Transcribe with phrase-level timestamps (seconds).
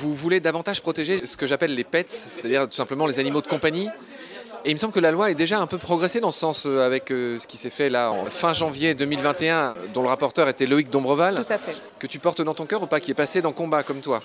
[0.00, 3.48] Vous voulez davantage protéger ce que j'appelle les pets, c'est-à-dire tout simplement les animaux de
[3.48, 3.88] compagnie.
[4.64, 6.66] Et il me semble que la loi est déjà un peu progressée dans ce sens
[6.66, 10.48] euh, avec euh, ce qui s'est fait là en fin janvier 2021, dont le rapporteur
[10.48, 11.76] était Loïc Dombreval, Tout à fait.
[11.98, 14.20] que tu portes dans ton cœur ou pas, qui est passé dans Combat comme toi?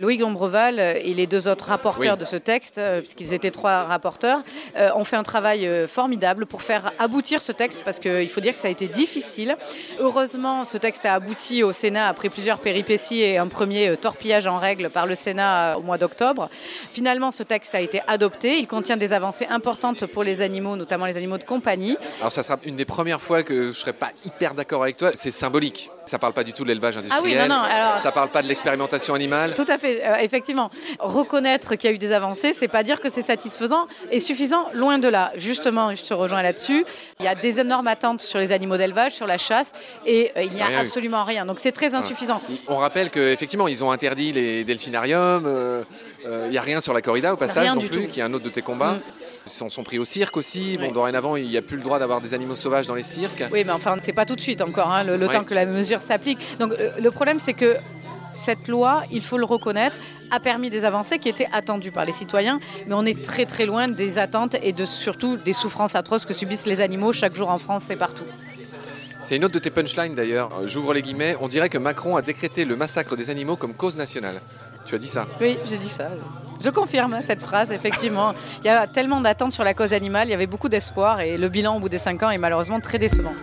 [0.00, 2.20] Loïc Dombreval et les deux autres rapporteurs Oui.
[2.20, 4.42] de ce texte, euh, puisqu'ils étaient trois rapporteurs,
[4.76, 8.40] euh, ont fait un travail euh, formidable pour faire aboutir ce texte, parce qu'il faut
[8.40, 9.56] dire que ça a été difficile.
[9.98, 14.58] Heureusement, ce texte a abouti au Sénat après plusieurs péripéties et un premier torpillage en
[14.58, 16.48] règle par le Sénat au mois d'octobre.
[16.92, 18.58] Finalement, ce texte a été adopté.
[18.58, 21.96] Il contient des avancées importantes pour les animaux, notamment les animaux de compagnie.
[22.20, 25.10] Alors ça sera une des premières fois que je serai pas hyper d'accord avec toi,
[25.14, 25.90] c'est symbolique.
[26.08, 27.38] Ça parle pas du tout de l'élevage industriel.
[27.38, 29.54] Ah oui, non, non, alors- Ça parge pas de l'expérimentation animale.
[29.54, 30.70] Tout à fait, euh, effectivement.
[30.98, 34.66] Reconnaître qu'il y a eu des avancées, c'est pas dire que c'est satisfaisant et suffisant,
[34.74, 35.32] loin de là.
[35.36, 36.84] Justement, je te rejoins là-dessus.
[37.20, 39.72] Il y a des énormes attentes sur les animaux d'élevage, sur la chasse,
[40.06, 40.86] et euh, il n'y a Rien eu.
[40.86, 41.44] absolument rien.
[41.46, 42.40] Donc c'est très insuffisant.
[42.68, 45.44] On rappelle qu'effectivement, ils ont interdit les delphinariums.
[45.46, 45.84] euh,
[46.26, 48.06] euh, Il n'y a rien sur la corrida au passage Rien non plus, tout.
[48.08, 48.92] qui est un autre de tes combats.
[48.92, 49.00] Mm.
[49.64, 50.76] Ils sont pris au cirque aussi.
[50.76, 50.90] Bon, Ouais.
[50.92, 53.44] dorénavant, il n'y a plus le droit d'avoir des animaux sauvages dans les cirques.
[53.52, 55.32] Oui, mais enfin, c'est pas tout de suite encore, hein, le, le Ouais.
[55.34, 56.58] temps que la mesure s'applique.
[56.58, 57.76] Donc euh, le problème, c'est que
[58.32, 59.96] cette loi, il faut le reconnaître,
[60.30, 63.66] a permis des avancées qui étaient attendues par les citoyens, mais on est très très
[63.66, 67.48] loin des attentes et de surtout des souffrances atroces que subissent les animaux chaque jour
[67.48, 68.24] en France et partout.
[69.22, 70.50] C'est une autre de tes punchlines d'ailleurs.
[70.60, 71.36] Euh, J'ouvre les guillemets.
[71.40, 74.40] On dirait que Macron a décrété le massacre des animaux comme cause nationale.
[74.86, 75.26] Tu as dit ça.
[75.40, 76.08] Oui, j'ai dit ça.
[76.64, 78.32] Je confirme cette phrase, effectivement.
[78.62, 81.36] Il y a tellement d'attentes sur la cause animale, il y avait beaucoup d'espoir et
[81.36, 83.34] le bilan au bout des cinq ans est malheureusement très décevant.